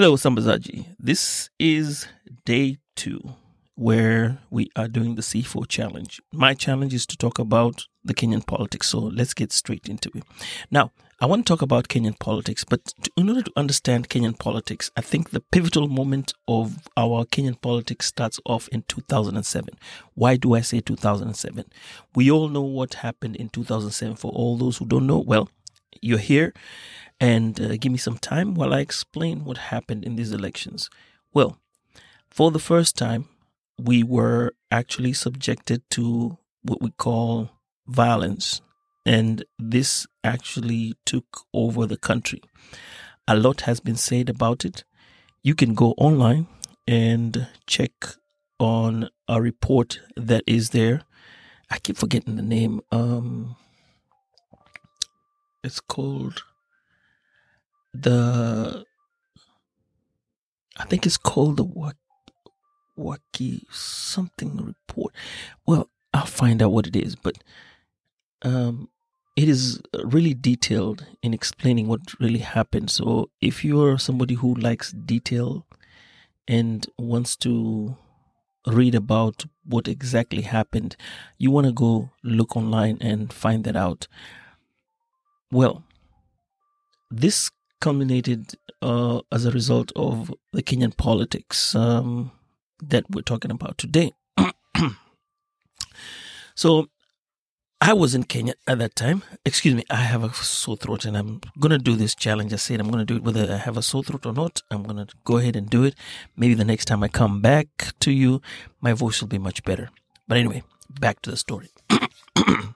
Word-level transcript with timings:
Hello, 0.00 0.16
Sambazaji. 0.16 0.86
This 0.98 1.50
is 1.58 2.08
day 2.46 2.78
two 2.96 3.34
where 3.74 4.38
we 4.48 4.70
are 4.74 4.88
doing 4.88 5.14
the 5.14 5.20
C4 5.20 5.68
challenge. 5.68 6.22
My 6.32 6.54
challenge 6.54 6.94
is 6.94 7.04
to 7.04 7.18
talk 7.18 7.38
about 7.38 7.84
the 8.02 8.14
Kenyan 8.14 8.46
politics. 8.46 8.88
So 8.88 8.98
let's 8.98 9.34
get 9.34 9.52
straight 9.52 9.90
into 9.90 10.10
it. 10.14 10.24
Now, 10.70 10.90
I 11.20 11.26
want 11.26 11.44
to 11.44 11.52
talk 11.52 11.60
about 11.60 11.88
Kenyan 11.88 12.18
politics, 12.18 12.64
but 12.64 12.94
in 13.14 13.28
order 13.28 13.42
to 13.42 13.52
understand 13.56 14.08
Kenyan 14.08 14.38
politics, 14.38 14.90
I 14.96 15.02
think 15.02 15.32
the 15.32 15.40
pivotal 15.52 15.86
moment 15.86 16.32
of 16.48 16.78
our 16.96 17.26
Kenyan 17.26 17.60
politics 17.60 18.06
starts 18.06 18.40
off 18.46 18.68
in 18.68 18.84
2007. 18.88 19.68
Why 20.14 20.36
do 20.36 20.54
I 20.54 20.62
say 20.62 20.80
2007? 20.80 21.66
We 22.14 22.30
all 22.30 22.48
know 22.48 22.62
what 22.62 22.94
happened 22.94 23.36
in 23.36 23.50
2007. 23.50 24.16
For 24.16 24.32
all 24.32 24.56
those 24.56 24.78
who 24.78 24.86
don't 24.86 25.06
know, 25.06 25.18
well, 25.18 25.50
you're 26.00 26.18
here 26.18 26.52
and 27.20 27.60
uh, 27.60 27.76
give 27.76 27.92
me 27.92 27.98
some 27.98 28.18
time 28.18 28.54
while 28.54 28.72
I 28.72 28.80
explain 28.80 29.44
what 29.44 29.58
happened 29.58 30.04
in 30.04 30.16
these 30.16 30.32
elections. 30.32 30.88
Well, 31.34 31.58
for 32.30 32.50
the 32.50 32.58
first 32.58 32.96
time, 32.96 33.28
we 33.78 34.02
were 34.02 34.52
actually 34.70 35.12
subjected 35.12 35.82
to 35.90 36.38
what 36.62 36.80
we 36.80 36.90
call 36.92 37.50
violence, 37.86 38.60
and 39.04 39.44
this 39.58 40.06
actually 40.22 40.94
took 41.04 41.44
over 41.52 41.86
the 41.86 41.96
country. 41.96 42.42
A 43.26 43.36
lot 43.36 43.62
has 43.62 43.80
been 43.80 43.96
said 43.96 44.28
about 44.28 44.64
it. 44.64 44.84
You 45.42 45.54
can 45.54 45.74
go 45.74 45.92
online 45.92 46.46
and 46.86 47.48
check 47.66 47.92
on 48.58 49.08
a 49.28 49.40
report 49.40 50.00
that 50.16 50.44
is 50.46 50.70
there. 50.70 51.02
I 51.70 51.78
keep 51.78 51.96
forgetting 51.96 52.36
the 52.36 52.42
name. 52.42 52.80
Um, 52.90 53.56
it's 55.62 55.80
called 55.80 56.42
the 57.92 58.84
I 60.76 60.84
think 60.84 61.04
it's 61.06 61.16
called 61.16 61.56
the 61.58 61.92
Waki 62.96 63.66
something 63.70 64.56
report. 64.56 65.14
Well, 65.66 65.88
I'll 66.14 66.26
find 66.26 66.62
out 66.62 66.72
what 66.72 66.86
it 66.86 66.96
is, 66.96 67.16
but 67.16 67.38
um 68.42 68.88
it 69.36 69.48
is 69.48 69.80
really 70.04 70.34
detailed 70.34 71.06
in 71.22 71.32
explaining 71.32 71.88
what 71.88 72.18
really 72.20 72.40
happened. 72.40 72.90
So 72.90 73.30
if 73.40 73.64
you're 73.64 73.98
somebody 73.98 74.34
who 74.34 74.54
likes 74.54 74.92
detail 74.92 75.66
and 76.48 76.86
wants 76.98 77.36
to 77.38 77.96
read 78.66 78.94
about 78.94 79.46
what 79.64 79.88
exactly 79.88 80.42
happened, 80.42 80.96
you 81.38 81.50
want 81.50 81.66
to 81.66 81.72
go 81.72 82.10
look 82.22 82.56
online 82.56 82.98
and 83.00 83.32
find 83.32 83.64
that 83.64 83.76
out. 83.76 84.08
Well, 85.52 85.82
this 87.10 87.50
culminated 87.80 88.54
uh, 88.82 89.20
as 89.32 89.44
a 89.44 89.50
result 89.50 89.90
of 89.96 90.32
the 90.52 90.62
Kenyan 90.62 90.96
politics 90.96 91.74
um, 91.74 92.30
that 92.82 93.04
we're 93.10 93.22
talking 93.22 93.50
about 93.50 93.76
today. 93.78 94.12
so 96.54 96.86
I 97.80 97.94
was 97.94 98.14
in 98.14 98.24
Kenya 98.24 98.54
at 98.66 98.78
that 98.78 98.94
time. 98.94 99.22
Excuse 99.44 99.74
me, 99.74 99.84
I 99.90 99.96
have 99.96 100.22
a 100.22 100.32
sore 100.34 100.76
throat 100.76 101.04
and 101.04 101.16
I'm 101.16 101.40
going 101.58 101.70
to 101.70 101.78
do 101.78 101.96
this 101.96 102.14
challenge. 102.14 102.52
I 102.52 102.56
said 102.56 102.78
I'm 102.78 102.90
going 102.90 103.04
to 103.04 103.12
do 103.12 103.16
it 103.16 103.24
whether 103.24 103.50
I 103.52 103.56
have 103.56 103.76
a 103.76 103.82
sore 103.82 104.04
throat 104.04 104.26
or 104.26 104.32
not. 104.32 104.62
I'm 104.70 104.84
going 104.84 105.04
to 105.04 105.12
go 105.24 105.38
ahead 105.38 105.56
and 105.56 105.68
do 105.68 105.84
it. 105.84 105.94
Maybe 106.36 106.54
the 106.54 106.64
next 106.64 106.84
time 106.84 107.02
I 107.02 107.08
come 107.08 107.40
back 107.40 107.94
to 108.00 108.12
you, 108.12 108.40
my 108.80 108.92
voice 108.92 109.20
will 109.20 109.28
be 109.28 109.38
much 109.38 109.64
better. 109.64 109.90
But 110.28 110.38
anyway, 110.38 110.62
back 111.00 111.22
to 111.22 111.30
the 111.30 111.36
story. 111.36 111.70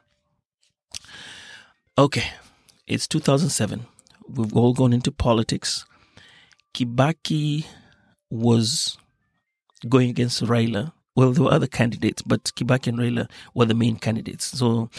okay, 1.99 2.25
it's 2.87 3.07
2007 3.09 3.87
we've 4.29 4.57
all 4.57 4.73
gone 4.73 4.93
into 4.93 5.13
politics. 5.13 5.85
Kibaki 6.75 7.67
was 8.31 8.99
going 9.89 10.11
against 10.11 10.43
Raila. 10.43 10.93
Well, 11.17 11.33
there 11.33 11.45
were 11.45 11.53
other 11.53 11.67
candidates, 11.67 12.23
but 12.23 12.45
Kibaki 12.57 12.89
and 12.89 12.99
Raila 12.99 13.31
were 13.55 13.67
the 13.67 13.75
main 13.75 13.97
candidates. 13.97 14.47
So 14.59 14.91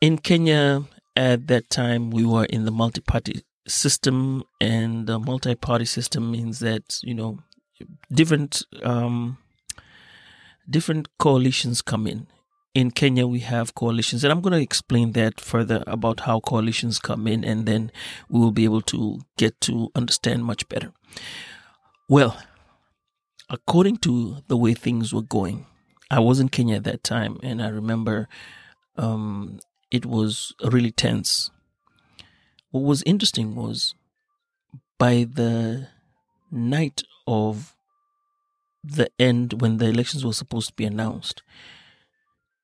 in 0.00 0.18
Kenya 0.18 0.84
at 1.16 1.48
that 1.48 1.70
time, 1.70 2.10
we 2.10 2.24
were 2.24 2.44
in 2.44 2.64
the 2.64 2.70
multi 2.70 3.00
party 3.00 3.42
system, 3.66 4.44
and 4.60 5.06
the 5.06 5.18
multi 5.18 5.54
party 5.54 5.84
system 5.84 6.30
means 6.30 6.60
that, 6.60 7.00
you 7.02 7.14
know, 7.14 7.38
different. 8.12 8.62
Um, 8.82 9.38
different 10.70 11.08
coalitions 11.16 11.80
come 11.80 12.06
in 12.06 12.26
in 12.78 12.92
Kenya, 12.92 13.26
we 13.26 13.40
have 13.40 13.74
coalitions, 13.74 14.22
and 14.22 14.30
I'm 14.30 14.40
going 14.40 14.52
to 14.52 14.60
explain 14.60 15.10
that 15.12 15.40
further 15.40 15.82
about 15.88 16.20
how 16.20 16.38
coalitions 16.38 17.00
come 17.00 17.26
in, 17.26 17.42
and 17.42 17.66
then 17.66 17.90
we 18.28 18.38
will 18.38 18.52
be 18.52 18.62
able 18.62 18.82
to 18.82 19.18
get 19.36 19.60
to 19.62 19.90
understand 19.96 20.44
much 20.44 20.68
better. 20.68 20.92
Well, 22.08 22.40
according 23.50 23.96
to 24.06 24.44
the 24.46 24.56
way 24.56 24.74
things 24.74 25.12
were 25.12 25.22
going, 25.22 25.66
I 26.08 26.20
was 26.20 26.38
in 26.38 26.50
Kenya 26.50 26.76
at 26.76 26.84
that 26.84 27.02
time, 27.02 27.40
and 27.42 27.60
I 27.60 27.66
remember 27.66 28.28
um, 28.96 29.58
it 29.90 30.06
was 30.06 30.54
really 30.62 30.92
tense. 30.92 31.50
What 32.70 32.84
was 32.84 33.02
interesting 33.02 33.56
was 33.56 33.96
by 34.98 35.26
the 35.28 35.88
night 36.52 37.02
of 37.26 37.74
the 38.84 39.10
end, 39.18 39.60
when 39.60 39.78
the 39.78 39.86
elections 39.86 40.24
were 40.24 40.32
supposed 40.32 40.68
to 40.68 40.74
be 40.74 40.84
announced, 40.84 41.42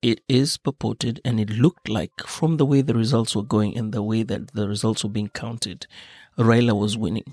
it 0.05 0.21
is 0.29 0.59
purported 0.59 1.19
and 1.25 1.41
it 1.41 1.49
looked 1.49 1.89
like 1.89 2.27
from 2.27 2.59
the 2.59 2.67
way 2.67 2.83
the 2.83 2.93
results 2.93 3.35
were 3.35 3.43
going 3.43 3.75
and 3.77 3.91
the 3.91 4.03
way 4.03 4.23
that 4.23 4.53
the 4.53 4.69
results 4.69 5.03
were 5.03 5.09
being 5.09 5.31
counted, 5.31 5.87
Raila 6.39 6.79
was 6.79 6.99
winning. 6.99 7.33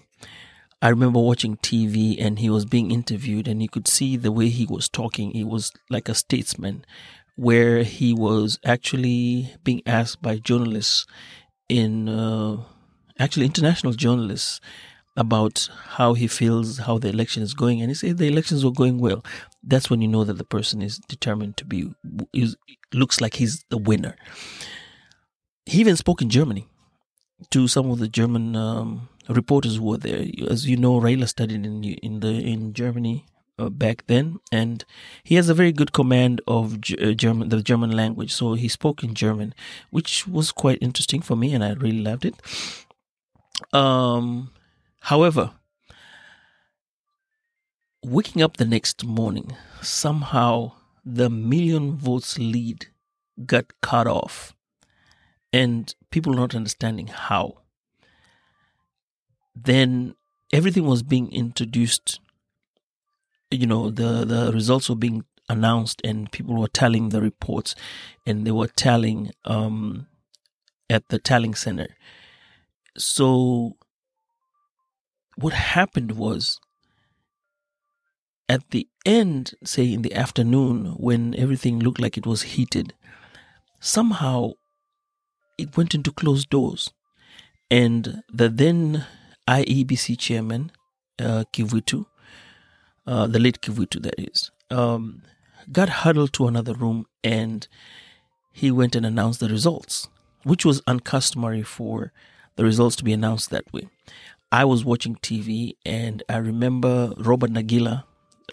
I 0.82 0.88
remember 0.88 1.20
watching 1.20 1.58
TV 1.58 2.16
and 2.18 2.40
he 2.40 2.50
was 2.50 2.64
being 2.64 2.90
interviewed 2.90 3.50
and 3.50 3.62
you 3.62 3.68
could 3.68 3.90
see 3.90 4.16
the 4.16 4.32
way 4.32 4.48
he 4.48 4.66
was 4.66 4.88
talking. 4.88 5.32
He 5.32 5.44
was 5.44 5.74
like 5.90 6.08
a 6.08 6.16
statesman 6.16 6.86
where 7.36 7.84
he 7.84 8.14
was 8.14 8.58
actually 8.64 9.54
being 9.66 9.82
asked 9.86 10.22
by 10.22 10.38
journalists 10.38 11.06
in, 11.68 12.08
uh, 12.08 12.64
actually 13.20 13.48
international 13.48 13.92
journalists 13.92 14.62
about 15.18 15.70
how 15.98 16.14
he 16.14 16.26
feels, 16.26 16.78
how 16.78 16.98
the 16.98 17.10
election 17.10 17.44
is 17.44 17.54
going. 17.54 17.82
And 17.82 17.90
he 17.90 17.96
said 17.96 18.18
the 18.18 18.30
elections 18.30 18.64
were 18.64 18.72
going 18.72 18.98
well 18.98 19.26
that's 19.64 19.90
when 19.90 20.02
you 20.02 20.08
know 20.08 20.24
that 20.24 20.38
the 20.38 20.44
person 20.44 20.82
is 20.82 20.98
determined 20.98 21.58
to 21.58 21.66
be 21.66 21.94
is 22.34 22.56
looks 22.94 23.22
like 23.22 23.36
he's 23.36 23.64
the 23.70 23.78
winner. 23.78 24.16
He 25.66 25.80
even 25.80 25.96
spoke 25.96 26.22
in 26.22 26.30
germany 26.30 26.68
to 27.50 27.68
some 27.68 27.90
of 27.92 28.00
the 28.00 28.08
german 28.08 28.56
um, 28.56 29.10
reporters 29.30 29.78
who 29.78 29.84
were 29.84 29.98
there. 29.98 30.26
As 30.50 30.68
you 30.68 30.78
know 30.78 31.00
Raila 31.00 31.28
studied 31.28 31.66
in 31.66 31.84
in 31.84 32.20
the 32.20 32.30
in 32.30 32.74
germany 32.74 33.26
uh, 33.60 33.70
back 33.70 34.06
then 34.08 34.40
and 34.52 34.84
he 35.24 35.36
has 35.36 35.50
a 35.50 35.54
very 35.54 35.72
good 35.72 35.94
command 35.94 36.42
of 36.48 36.82
G- 36.82 36.98
uh, 36.98 37.14
german 37.14 37.50
the 37.50 37.62
german 37.62 37.92
language. 37.92 38.34
So 38.34 38.54
he 38.56 38.68
spoke 38.68 39.04
in 39.04 39.14
german 39.14 39.54
which 39.92 40.28
was 40.28 40.52
quite 40.52 40.80
interesting 40.82 41.22
for 41.22 41.36
me 41.36 41.54
and 41.54 41.64
i 41.64 41.74
really 41.74 42.02
loved 42.02 42.26
it. 42.26 42.36
Um 43.74 44.52
however 45.02 45.52
waking 48.04 48.42
up 48.42 48.58
the 48.58 48.66
next 48.66 49.06
morning, 49.06 49.56
somehow 49.82 50.74
the 51.06 51.30
million 51.30 51.96
votes 51.96 52.38
lead 52.38 52.88
got 53.46 53.80
cut 53.82 54.08
off, 54.08 54.56
and 55.54 55.94
people 56.10 56.34
not 56.34 56.56
understanding 56.56 57.08
how. 57.08 57.60
Then 59.56 60.16
everything 60.52 60.86
was 60.86 61.04
being 61.04 61.32
introduced. 61.32 62.20
You 63.50 63.68
know, 63.68 63.90
the 63.90 64.26
the 64.26 64.52
results 64.54 64.90
were 64.90 64.96
being 64.96 65.26
announced, 65.50 66.02
and 66.04 66.32
people 66.32 66.56
were 66.56 66.68
telling 66.68 67.10
the 67.10 67.22
reports, 67.22 67.76
and 68.26 68.46
they 68.46 68.52
were 68.52 68.68
telling 68.68 69.32
um, 69.46 70.08
at 70.90 71.10
the 71.10 71.20
tallying 71.20 71.56
center. 71.56 71.90
So, 72.98 73.78
what 75.36 75.54
happened 75.54 76.14
was 76.14 76.60
at 78.52 78.70
the 78.72 78.86
end, 79.06 79.54
say 79.64 79.94
in 79.94 80.02
the 80.02 80.14
afternoon, 80.14 80.88
when 80.98 81.34
everything 81.36 81.80
looked 81.80 82.02
like 82.02 82.18
it 82.18 82.26
was 82.26 82.42
heated, 82.42 82.94
somehow 83.80 84.52
it 85.58 85.78
went 85.78 85.96
into 85.96 86.12
closed 86.12 86.50
doors. 86.50 86.92
And 87.70 88.24
the 88.28 88.50
then 88.50 89.06
IEBC 89.48 90.20
chairman, 90.20 90.74
uh, 91.18 91.46
Kivuitu, 91.54 92.06
uh, 93.08 93.28
the 93.28 93.40
late 93.40 93.62
Kivuitu, 93.62 94.02
that 94.02 94.16
is, 94.18 94.52
um, 94.70 95.24
got 95.72 95.88
huddled 96.04 96.34
to 96.34 96.48
another 96.48 96.74
room 96.74 97.06
and 97.24 97.70
he 98.52 98.70
went 98.70 98.98
and 98.98 99.06
announced 99.06 99.40
the 99.40 99.48
results, 99.48 100.10
which 100.44 100.66
was 100.66 100.82
uncustomary 100.88 101.64
for 101.64 102.12
the 102.58 102.66
results 102.66 102.98
to 102.98 103.06
be 103.06 103.14
announced 103.14 103.50
that 103.50 103.72
way. 103.72 103.88
I 104.52 104.66
was 104.66 104.84
watching 104.84 105.16
TV 105.16 105.78
and 105.86 106.22
I 106.28 106.36
remember 106.36 107.14
Robert 107.16 107.52
Nagila, 107.52 108.04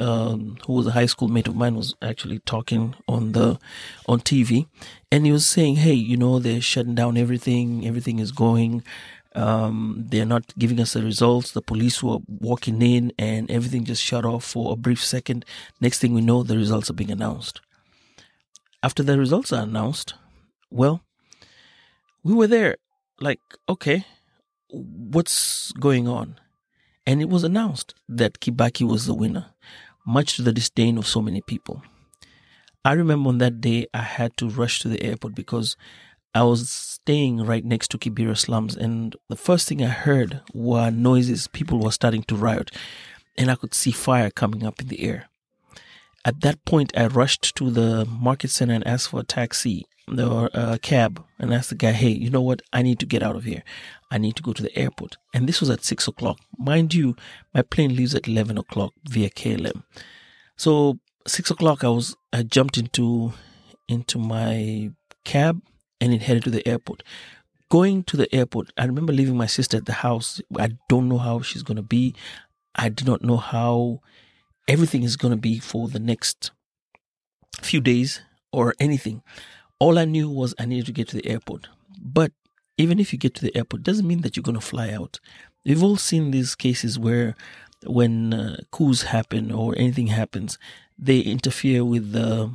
um, 0.00 0.58
who 0.66 0.74
was 0.74 0.86
a 0.86 0.92
high 0.92 1.06
school 1.06 1.28
mate 1.28 1.48
of 1.48 1.56
mine, 1.56 1.74
was 1.74 1.94
actually 2.02 2.38
talking 2.40 2.94
on 3.06 3.32
the 3.32 3.58
on 4.06 4.20
TV, 4.20 4.66
and 5.10 5.26
he 5.26 5.32
was 5.32 5.46
saying, 5.46 5.76
"Hey, 5.76 5.94
you 5.94 6.16
know, 6.16 6.38
they're 6.38 6.60
shutting 6.60 6.94
down 6.94 7.16
everything. 7.16 7.86
Everything 7.86 8.18
is 8.18 8.32
going. 8.32 8.82
Um, 9.34 10.04
they're 10.08 10.24
not 10.24 10.56
giving 10.58 10.80
us 10.80 10.94
the 10.94 11.02
results. 11.02 11.52
The 11.52 11.62
police 11.62 12.02
were 12.02 12.18
walking 12.28 12.80
in, 12.82 13.12
and 13.18 13.50
everything 13.50 13.84
just 13.84 14.02
shut 14.02 14.24
off 14.24 14.44
for 14.44 14.72
a 14.72 14.76
brief 14.76 15.04
second. 15.04 15.44
Next 15.80 15.98
thing 15.98 16.14
we 16.14 16.20
know, 16.20 16.42
the 16.42 16.56
results 16.56 16.90
are 16.90 16.94
being 16.94 17.10
announced. 17.10 17.60
After 18.82 19.02
the 19.02 19.18
results 19.18 19.52
are 19.52 19.62
announced, 19.62 20.14
well, 20.70 21.02
we 22.22 22.34
were 22.34 22.46
there. 22.46 22.76
Like, 23.20 23.40
okay, 23.68 24.04
what's 24.70 25.72
going 25.72 26.08
on?" 26.08 26.38
And 27.06 27.22
it 27.22 27.30
was 27.30 27.42
announced 27.42 27.94
that 28.06 28.38
Kibaki 28.38 28.86
was 28.86 29.06
the 29.06 29.14
winner 29.14 29.46
much 30.08 30.36
to 30.36 30.42
the 30.42 30.52
disdain 30.52 30.96
of 30.96 31.06
so 31.06 31.20
many 31.20 31.42
people. 31.42 31.82
I 32.82 32.92
remember 32.92 33.28
on 33.28 33.38
that 33.38 33.60
day 33.60 33.86
I 33.92 34.00
had 34.00 34.34
to 34.38 34.48
rush 34.48 34.80
to 34.80 34.88
the 34.88 35.02
airport 35.02 35.34
because 35.34 35.76
I 36.34 36.44
was 36.44 36.70
staying 36.70 37.44
right 37.44 37.62
next 37.62 37.88
to 37.90 37.98
Kibera 37.98 38.36
slums, 38.36 38.74
and 38.74 39.14
the 39.28 39.36
first 39.36 39.68
thing 39.68 39.82
I 39.82 39.88
heard 39.88 40.40
were 40.54 40.90
noises. 40.90 41.46
People 41.48 41.78
were 41.80 41.92
starting 41.92 42.22
to 42.24 42.36
riot, 42.36 42.70
and 43.36 43.50
I 43.50 43.56
could 43.56 43.74
see 43.74 43.90
fire 43.90 44.30
coming 44.30 44.64
up 44.64 44.80
in 44.80 44.88
the 44.88 45.00
air. 45.02 45.28
At 46.24 46.40
that 46.40 46.64
point, 46.64 46.90
I 46.96 47.06
rushed 47.06 47.54
to 47.56 47.70
the 47.70 48.06
market 48.06 48.50
center 48.50 48.74
and 48.74 48.86
asked 48.86 49.10
for 49.10 49.20
a 49.20 49.24
taxi 49.24 49.84
or 50.16 50.50
a 50.54 50.58
uh, 50.58 50.78
cab 50.78 51.24
and 51.38 51.52
asked 51.52 51.70
the 51.70 51.74
guy, 51.74 51.92
hey, 51.92 52.08
you 52.10 52.30
know 52.30 52.40
what? 52.40 52.62
I 52.72 52.82
need 52.82 52.98
to 53.00 53.06
get 53.06 53.22
out 53.22 53.36
of 53.36 53.44
here. 53.44 53.62
I 54.10 54.18
need 54.18 54.36
to 54.36 54.42
go 54.42 54.52
to 54.52 54.62
the 54.62 54.76
airport. 54.76 55.16
And 55.34 55.48
this 55.48 55.60
was 55.60 55.70
at 55.70 55.84
six 55.84 56.08
o'clock. 56.08 56.38
Mind 56.56 56.94
you, 56.94 57.16
my 57.54 57.62
plane 57.62 57.94
leaves 57.94 58.14
at 58.14 58.28
11 58.28 58.58
o'clock 58.58 58.92
via 59.08 59.30
KLM. 59.30 59.82
So 60.56 60.98
six 61.26 61.50
o'clock, 61.50 61.84
I 61.84 61.88
was, 61.88 62.16
I 62.32 62.42
jumped 62.42 62.78
into, 62.78 63.32
into 63.88 64.18
my 64.18 64.90
cab 65.24 65.60
and 66.00 66.12
it 66.12 66.22
headed 66.22 66.44
to 66.44 66.50
the 66.50 66.66
airport. 66.66 67.02
Going 67.70 68.02
to 68.04 68.16
the 68.16 68.34
airport, 68.34 68.72
I 68.78 68.86
remember 68.86 69.12
leaving 69.12 69.36
my 69.36 69.46
sister 69.46 69.76
at 69.76 69.86
the 69.86 69.92
house. 69.92 70.40
I 70.58 70.70
don't 70.88 71.08
know 71.08 71.18
how 71.18 71.40
she's 71.42 71.62
going 71.62 71.76
to 71.76 71.82
be. 71.82 72.14
I 72.74 72.88
do 72.88 73.04
not 73.04 73.22
know 73.22 73.36
how 73.36 74.00
everything 74.66 75.02
is 75.02 75.16
going 75.16 75.32
to 75.32 75.40
be 75.40 75.58
for 75.58 75.88
the 75.88 75.98
next 75.98 76.50
few 77.60 77.80
days 77.80 78.22
or 78.52 78.74
anything. 78.78 79.22
All 79.80 79.98
I 79.98 80.04
knew 80.04 80.28
was 80.28 80.54
I 80.58 80.66
needed 80.66 80.86
to 80.86 80.92
get 80.92 81.08
to 81.08 81.16
the 81.16 81.26
airport. 81.26 81.68
But 82.00 82.32
even 82.76 82.98
if 82.98 83.12
you 83.12 83.18
get 83.18 83.34
to 83.36 83.42
the 83.42 83.56
airport, 83.56 83.82
doesn't 83.82 84.06
mean 84.06 84.22
that 84.22 84.36
you're 84.36 84.42
going 84.42 84.54
to 84.54 84.60
fly 84.60 84.90
out. 84.90 85.20
We've 85.64 85.82
all 85.82 85.96
seen 85.96 86.30
these 86.30 86.54
cases 86.54 86.98
where 86.98 87.34
when 87.84 88.34
uh, 88.34 88.56
coups 88.70 89.02
happen 89.02 89.52
or 89.52 89.74
anything 89.76 90.08
happens, 90.08 90.58
they 90.98 91.20
interfere 91.20 91.84
with 91.84 92.12
the 92.12 92.52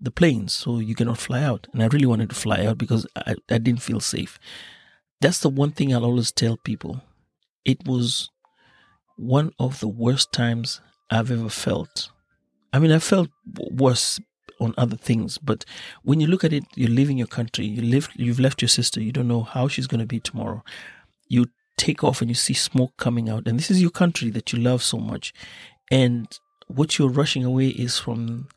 the 0.00 0.10
planes, 0.12 0.52
so 0.52 0.78
you 0.78 0.94
cannot 0.94 1.18
fly 1.18 1.42
out. 1.42 1.66
And 1.72 1.82
I 1.82 1.86
really 1.86 2.06
wanted 2.06 2.28
to 2.28 2.36
fly 2.36 2.64
out 2.64 2.78
because 2.78 3.04
I, 3.16 3.34
I 3.50 3.58
didn't 3.58 3.82
feel 3.82 3.98
safe. 3.98 4.38
That's 5.20 5.40
the 5.40 5.48
one 5.48 5.72
thing 5.72 5.92
I'll 5.92 6.04
always 6.04 6.30
tell 6.30 6.56
people. 6.56 7.02
It 7.64 7.84
was 7.84 8.30
one 9.16 9.50
of 9.58 9.80
the 9.80 9.88
worst 9.88 10.32
times 10.32 10.80
I've 11.10 11.32
ever 11.32 11.48
felt. 11.48 12.10
I 12.72 12.78
mean, 12.78 12.92
I 12.92 13.00
felt 13.00 13.30
worse 13.56 14.20
on 14.60 14.74
other 14.76 14.96
things. 14.96 15.38
But 15.38 15.64
when 16.02 16.20
you 16.20 16.26
look 16.26 16.44
at 16.44 16.52
it, 16.52 16.64
you're 16.74 16.90
leaving 16.90 17.18
your 17.18 17.26
country. 17.26 17.66
You 17.66 17.82
live, 17.82 18.08
you've 18.14 18.40
left 18.40 18.62
your 18.62 18.68
sister. 18.68 19.00
You 19.00 19.12
don't 19.12 19.28
know 19.28 19.42
how 19.42 19.68
she's 19.68 19.86
going 19.86 20.00
to 20.00 20.06
be 20.06 20.20
tomorrow. 20.20 20.62
You 21.28 21.46
take 21.76 22.02
off 22.02 22.20
and 22.20 22.28
you 22.28 22.34
see 22.34 22.54
smoke 22.54 22.96
coming 22.96 23.28
out, 23.28 23.46
and 23.46 23.58
this 23.58 23.70
is 23.70 23.80
your 23.80 23.90
country 23.90 24.30
that 24.30 24.52
you 24.52 24.58
love 24.58 24.82
so 24.82 24.98
much, 24.98 25.32
and 25.90 26.26
what 26.66 26.98
you're 26.98 27.08
rushing 27.08 27.44
away 27.44 27.68
is 27.68 27.98
from 27.98 28.48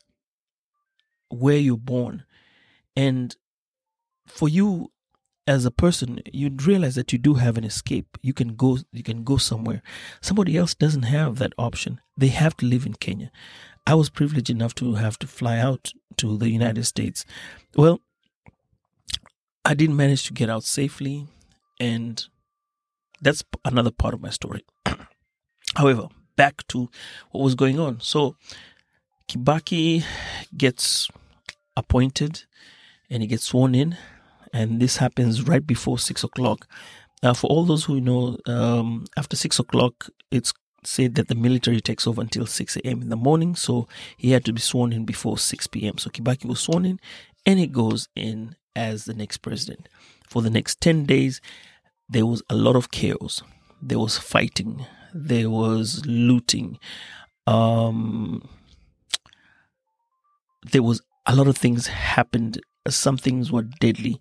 where 1.29 1.57
you're 1.57 1.77
born, 1.77 2.23
and 2.95 3.35
for 4.25 4.49
you 4.49 4.91
as 5.47 5.65
a 5.65 5.71
person, 5.71 6.21
you'd 6.31 6.65
realize 6.65 6.95
that 6.95 7.11
you 7.11 7.19
do 7.19 7.35
have 7.35 7.57
an 7.57 7.63
escape. 7.63 8.17
You 8.21 8.33
can 8.33 8.55
go, 8.55 8.77
you 8.91 9.03
can 9.03 9.23
go 9.23 9.37
somewhere. 9.37 9.81
Somebody 10.21 10.55
else 10.55 10.73
doesn't 10.73 11.03
have 11.03 11.37
that 11.37 11.53
option. 11.57 11.99
They 12.15 12.27
have 12.27 12.55
to 12.57 12.65
live 12.65 12.85
in 12.85 12.93
Kenya. 12.93 13.31
I 13.85 13.95
was 13.95 14.09
privileged 14.09 14.49
enough 14.49 14.75
to 14.75 14.95
have 14.95 15.17
to 15.19 15.27
fly 15.27 15.57
out 15.57 15.91
to 16.17 16.37
the 16.37 16.49
United 16.49 16.85
States. 16.85 17.25
Well, 17.75 17.99
I 19.65 19.73
didn't 19.73 19.95
manage 19.95 20.23
to 20.25 20.33
get 20.33 20.49
out 20.49 20.63
safely, 20.63 21.27
and 21.79 22.23
that's 23.21 23.43
another 23.65 23.91
part 23.91 24.13
of 24.13 24.21
my 24.21 24.29
story. 24.29 24.65
However, 25.75 26.07
back 26.35 26.65
to 26.67 26.89
what 27.31 27.43
was 27.43 27.55
going 27.55 27.79
on. 27.79 27.99
So, 28.01 28.35
Kibaki 29.27 30.03
gets 30.55 31.09
appointed 31.77 32.43
and 33.09 33.21
he 33.21 33.27
gets 33.27 33.45
sworn 33.45 33.75
in, 33.75 33.97
and 34.53 34.81
this 34.81 34.97
happens 34.97 35.47
right 35.47 35.65
before 35.65 35.99
six 35.99 36.23
o'clock. 36.23 36.67
Now, 37.23 37.33
for 37.33 37.47
all 37.47 37.65
those 37.65 37.85
who 37.85 38.01
know, 38.01 38.37
um, 38.47 39.05
after 39.15 39.35
six 39.35 39.59
o'clock, 39.59 40.09
it's 40.31 40.53
said 40.83 41.15
that 41.15 41.27
the 41.27 41.35
military 41.35 41.81
takes 41.81 42.07
over 42.07 42.21
until 42.21 42.45
6 42.45 42.77
a.m. 42.77 43.01
in 43.01 43.09
the 43.09 43.15
morning, 43.15 43.55
so 43.55 43.87
he 44.17 44.31
had 44.31 44.45
to 44.45 44.53
be 44.53 44.61
sworn 44.61 44.91
in 44.93 45.05
before 45.05 45.37
6 45.37 45.67
p.m. 45.67 45.97
So 45.97 46.09
Kibaki 46.09 46.45
was 46.45 46.59
sworn 46.59 46.85
in 46.85 46.99
and 47.45 47.59
he 47.59 47.67
goes 47.67 48.07
in 48.15 48.55
as 48.75 49.05
the 49.05 49.13
next 49.13 49.37
president. 49.37 49.87
For 50.27 50.41
the 50.41 50.49
next 50.49 50.81
10 50.81 51.05
days, 51.05 51.41
there 52.09 52.25
was 52.25 52.41
a 52.49 52.55
lot 52.55 52.75
of 52.75 52.91
chaos. 52.91 53.41
There 53.81 53.99
was 53.99 54.17
fighting, 54.17 54.85
there 55.13 55.49
was 55.49 56.05
looting, 56.05 56.77
um, 57.47 58.47
there 60.71 60.83
was 60.83 61.01
a 61.25 61.35
lot 61.35 61.47
of 61.47 61.57
things 61.57 61.87
happened. 61.87 62.61
Some 62.87 63.17
things 63.17 63.51
were 63.51 63.63
deadly. 63.63 64.19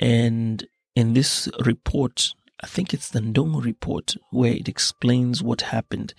And 0.00 0.66
in 0.94 1.14
this 1.14 1.48
report, 1.64 2.34
I 2.62 2.66
think 2.66 2.94
it's 2.94 3.10
the 3.10 3.20
Ndongo 3.20 3.62
report 3.64 4.14
where 4.30 4.52
it 4.52 4.68
explains 4.68 5.42
what 5.42 5.62
happened. 5.62 6.14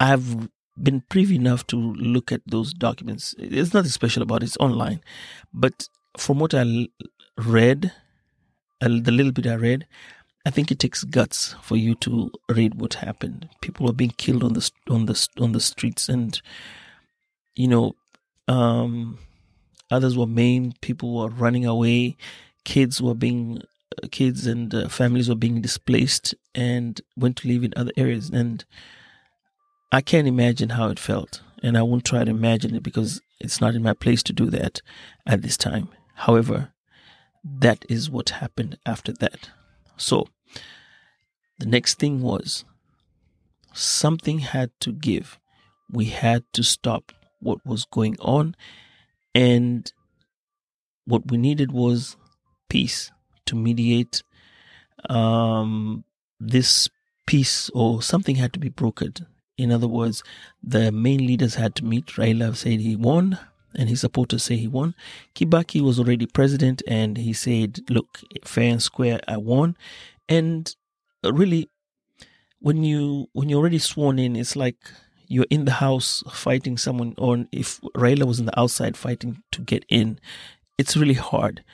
I've 0.00 0.48
been 0.80 1.02
privy 1.08 1.36
enough 1.36 1.66
to 1.68 1.76
look 1.76 2.32
at 2.32 2.42
those 2.46 2.72
documents. 2.72 3.34
There's 3.38 3.74
nothing 3.74 3.90
special 3.90 4.22
about 4.22 4.42
it, 4.42 4.46
it's 4.46 4.56
online. 4.58 5.00
But 5.52 5.88
from 6.16 6.38
what 6.38 6.54
I 6.54 6.88
read, 7.36 7.92
the 8.80 8.88
little 8.88 9.32
bit 9.32 9.46
I 9.46 9.54
read, 9.54 9.86
I 10.46 10.50
think 10.50 10.70
it 10.70 10.78
takes 10.78 11.04
guts 11.04 11.54
for 11.62 11.76
you 11.76 11.94
to 11.96 12.30
read 12.48 12.80
what 12.80 12.94
happened. 12.94 13.48
People 13.60 13.86
were 13.86 13.92
being 13.92 14.14
killed 14.16 14.44
on 14.44 14.54
the 14.54 14.70
on 14.88 15.06
the 15.06 15.28
on 15.38 15.52
the 15.52 15.60
streets, 15.60 16.08
and 16.08 16.40
you 17.54 17.68
know, 17.68 17.96
um, 18.46 19.18
others 19.90 20.16
were 20.16 20.26
maimed. 20.26 20.80
People 20.80 21.14
were 21.14 21.28
running 21.28 21.66
away. 21.66 22.16
Kids 22.64 23.02
were 23.02 23.14
being 23.14 23.62
kids 24.10 24.46
and 24.46 24.74
uh, 24.74 24.88
families 24.88 25.28
were 25.28 25.34
being 25.34 25.60
displaced 25.60 26.34
and 26.54 27.00
went 27.16 27.36
to 27.38 27.48
live 27.48 27.64
in 27.64 27.72
other 27.76 27.92
areas. 27.96 28.30
And 28.30 28.64
I 29.90 30.00
can't 30.00 30.28
imagine 30.28 30.70
how 30.70 30.88
it 30.88 30.98
felt. 30.98 31.42
And 31.62 31.76
I 31.76 31.82
won't 31.82 32.04
try 32.04 32.24
to 32.24 32.30
imagine 32.30 32.74
it 32.74 32.82
because 32.82 33.20
it's 33.40 33.60
not 33.60 33.74
in 33.74 33.82
my 33.82 33.94
place 33.94 34.22
to 34.24 34.32
do 34.32 34.50
that 34.50 34.80
at 35.26 35.42
this 35.42 35.56
time. 35.56 35.88
However, 36.14 36.72
that 37.44 37.84
is 37.88 38.10
what 38.10 38.30
happened 38.30 38.78
after 38.86 39.12
that. 39.14 39.50
So 39.96 40.28
the 41.58 41.66
next 41.66 41.98
thing 41.98 42.20
was 42.20 42.64
something 43.72 44.40
had 44.40 44.70
to 44.80 44.92
give. 44.92 45.38
We 45.90 46.06
had 46.06 46.44
to 46.52 46.62
stop 46.62 47.12
what 47.40 47.64
was 47.64 47.84
going 47.84 48.16
on. 48.20 48.54
And 49.34 49.90
what 51.04 51.30
we 51.30 51.38
needed 51.38 51.72
was 51.72 52.16
peace 52.68 53.10
to 53.48 53.56
mediate 53.56 54.22
um, 55.08 56.04
this 56.40 56.88
peace 57.26 57.70
or 57.74 58.02
something 58.02 58.36
had 58.36 58.52
to 58.54 58.58
be 58.58 58.70
brokered. 58.70 59.26
In 59.56 59.72
other 59.72 59.88
words, 59.88 60.22
the 60.62 60.92
main 60.92 61.26
leaders 61.26 61.56
had 61.56 61.74
to 61.76 61.84
meet. 61.84 62.06
Raila 62.06 62.56
said 62.56 62.80
he 62.80 62.94
won, 62.96 63.38
and 63.74 63.88
his 63.88 64.00
supporters 64.00 64.44
say 64.44 64.56
he 64.56 64.68
won. 64.68 64.94
Kibaki 65.34 65.80
was 65.80 65.98
already 65.98 66.26
president, 66.26 66.82
and 66.86 67.18
he 67.18 67.32
said, 67.32 67.80
"Look, 67.90 68.20
fair 68.44 68.70
and 68.70 68.82
square, 68.82 69.20
I 69.26 69.36
won." 69.36 69.76
And 70.28 70.74
really, 71.24 71.68
when 72.60 72.84
you 72.84 73.28
when 73.32 73.48
you're 73.48 73.60
already 73.60 73.78
sworn 73.78 74.18
in, 74.18 74.36
it's 74.36 74.56
like 74.56 74.76
you're 75.26 75.50
in 75.50 75.64
the 75.64 75.72
house 75.72 76.22
fighting 76.30 76.78
someone, 76.78 77.14
or 77.18 77.46
if 77.52 77.80
Raila 77.94 78.24
was 78.24 78.38
in 78.40 78.46
the 78.46 78.58
outside 78.58 78.96
fighting 78.96 79.42
to 79.52 79.60
get 79.60 79.84
in, 79.88 80.18
it's 80.78 80.96
really 80.96 81.14
hard. 81.14 81.64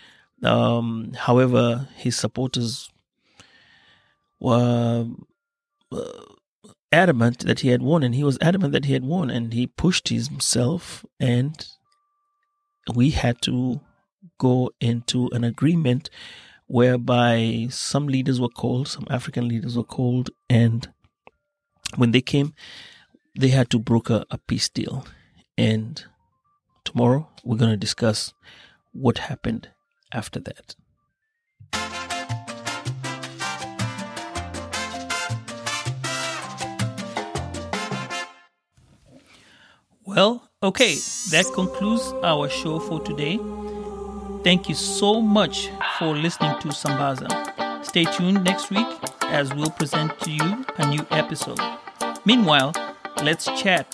Um, 0.45 1.13
however, 1.15 1.89
his 1.97 2.17
supporters 2.17 2.91
were 4.41 5.07
uh, 5.91 6.23
adamant 6.93 7.41
that 7.47 7.61
he 7.61 7.69
had 7.69 7.83
won, 7.83 8.03
and 8.03 8.15
he 8.15 8.25
was 8.25 8.39
adamant 8.41 8.73
that 8.73 8.85
he 8.85 8.93
had 8.93 9.05
won, 9.05 9.31
and 9.31 9.53
he 9.53 9.67
pushed 9.67 10.09
himself, 10.09 11.05
and 11.19 11.67
we 12.95 13.11
had 13.11 13.41
to 13.43 13.81
go 14.39 14.71
into 14.81 15.29
an 15.33 15.45
agreement 15.45 16.11
whereby 16.67 17.67
some 17.71 18.07
leaders 18.07 18.41
were 18.41 18.49
called, 18.49 18.89
some 18.89 19.07
African 19.11 19.49
leaders 19.49 19.77
were 19.77 19.85
called, 19.85 20.31
and 20.49 20.89
when 21.97 22.11
they 22.13 22.21
came, 22.21 22.55
they 23.39 23.49
had 23.49 23.71
to 23.71 23.79
broker 23.79 24.25
a 24.31 24.39
peace 24.39 24.69
deal. 24.69 25.07
And 25.57 26.05
tomorrow 26.85 27.29
we're 27.45 27.59
going 27.59 27.71
to 27.71 27.77
discuss 27.77 28.33
what 28.93 29.19
happened 29.19 29.69
after 30.15 30.41
that. 30.41 30.75
Well, 40.07 40.49
okay, 40.63 40.95
that 41.31 41.47
concludes 41.55 42.13
our 42.23 42.49
show 42.49 42.79
for 42.79 43.01
today. 43.01 43.39
Thank 44.45 44.69
you 44.69 44.75
so 44.75 45.21
much 45.21 45.71
for 45.99 46.15
listening 46.15 46.59
to 46.61 46.69
Sambaza. 46.69 47.85
Stay 47.85 48.05
tuned 48.05 48.45
next 48.45 48.71
week 48.71 48.87
as 49.23 49.53
we'll 49.55 49.71
present 49.71 50.19
to 50.21 50.31
you 50.31 50.65
a 50.79 50.87
new 50.89 51.07
episode. 51.11 51.59
Meanwhile, 52.25 52.73
let's 53.23 53.47
chat 53.61 53.91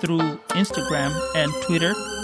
through 0.00 0.38
Instagram 0.50 1.12
and 1.34 1.50
Twitter 1.62 1.94